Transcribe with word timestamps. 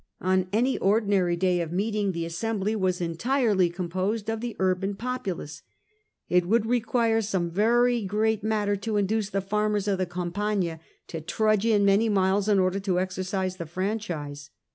On 0.21 0.47
any 0.51 0.79
ordi 0.79 1.05
nary 1.09 1.37
day 1.37 1.61
of 1.61 1.71
meeting 1.71 2.11
the 2.11 2.25
assembly 2.25 2.75
was 2.75 3.01
entirely 3.01 3.69
composed 3.69 4.31
of 4.31 4.41
the 4.41 4.55
urban 4.57 4.95
populace; 4.95 5.61
it 6.27 6.47
would 6.47 6.65
require 6.65 7.21
some 7.21 7.51
very 7.51 8.03
great 8.03 8.43
matter 8.43 8.75
to 8.77 8.97
induce 8.97 9.29
the 9.29 9.41
farmers 9.41 9.87
of 9.87 9.99
the 9.99 10.07
Gampagna 10.07 10.79
to 11.05 11.21
trudge 11.21 11.67
in 11.67 11.85
many 11.85 12.09
miles 12.09 12.49
in 12.49 12.57
order 12.57 12.79
to 12.79 12.99
exercise 12.99 13.57
the 13.57 13.67
franchise. 13.67 14.49